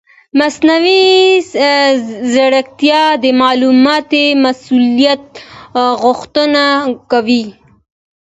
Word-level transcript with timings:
مصنوعي 0.39 1.03
ځیرکتیا 2.31 3.03
د 3.23 3.25
معلوماتي 3.41 4.25
مسؤلیت 4.43 5.23
غوښتنه 6.03 6.63
کوي. 7.11 7.45